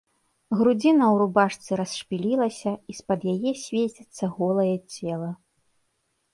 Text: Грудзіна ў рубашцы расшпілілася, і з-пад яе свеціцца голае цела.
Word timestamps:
Грудзіна 0.61 1.03
ў 1.13 1.15
рубашцы 1.21 1.71
расшпілілася, 1.81 2.71
і 2.93 2.99
з-пад 3.03 3.29
яе 3.35 3.51
свеціцца 3.67 4.33
голае 4.41 4.75
цела. 4.93 5.31